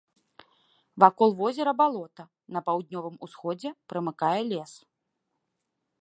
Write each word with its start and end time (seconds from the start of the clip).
Вакол 1.03 1.29
возера 1.41 1.73
балота, 1.83 2.23
на 2.57 2.65
паўднёвым 2.69 3.15
усходзе 3.27 3.69
прымыкае 3.93 4.37
лес. 4.51 4.71